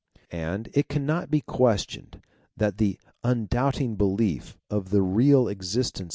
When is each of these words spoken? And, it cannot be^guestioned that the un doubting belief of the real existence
And, 0.31 0.67
it 0.73 0.89
cannot 0.89 1.29
be^guestioned 1.29 2.23
that 2.57 2.79
the 2.79 2.99
un 3.23 3.45
doubting 3.45 3.97
belief 3.97 4.57
of 4.67 4.89
the 4.89 5.03
real 5.03 5.47
existence 5.47 6.09